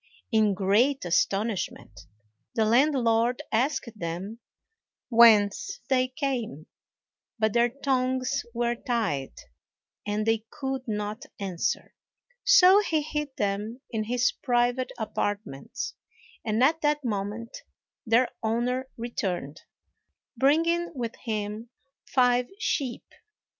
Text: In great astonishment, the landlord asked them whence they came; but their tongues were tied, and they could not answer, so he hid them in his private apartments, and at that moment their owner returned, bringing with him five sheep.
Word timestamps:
In 0.31 0.55
great 0.55 1.05
astonishment, 1.05 2.07
the 2.55 2.65
landlord 2.65 3.43
asked 3.51 3.91
them 3.99 4.39
whence 5.09 5.79
they 5.89 6.07
came; 6.07 6.65
but 7.37 7.53
their 7.53 7.69
tongues 7.69 8.43
were 8.51 8.73
tied, 8.73 9.31
and 10.03 10.25
they 10.25 10.43
could 10.49 10.87
not 10.87 11.27
answer, 11.39 11.93
so 12.43 12.79
he 12.79 13.03
hid 13.03 13.37
them 13.37 13.81
in 13.91 14.05
his 14.05 14.31
private 14.31 14.91
apartments, 14.97 15.93
and 16.43 16.63
at 16.63 16.81
that 16.81 17.05
moment 17.05 17.61
their 18.03 18.27
owner 18.41 18.89
returned, 18.97 19.61
bringing 20.35 20.91
with 20.95 21.15
him 21.25 21.69
five 22.07 22.47
sheep. 22.57 23.05